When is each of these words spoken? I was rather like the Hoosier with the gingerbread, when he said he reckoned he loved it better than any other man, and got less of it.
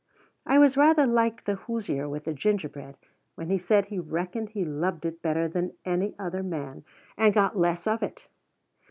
I 0.47 0.57
was 0.57 0.75
rather 0.77 1.05
like 1.05 1.45
the 1.45 1.53
Hoosier 1.53 2.09
with 2.09 2.23
the 2.23 2.33
gingerbread, 2.33 2.97
when 3.35 3.51
he 3.51 3.59
said 3.59 3.85
he 3.85 3.99
reckoned 3.99 4.49
he 4.49 4.65
loved 4.65 5.05
it 5.05 5.21
better 5.21 5.47
than 5.47 5.73
any 5.85 6.15
other 6.17 6.41
man, 6.41 6.83
and 7.17 7.35
got 7.35 7.55
less 7.55 7.85
of 7.85 8.01
it. 8.01 8.21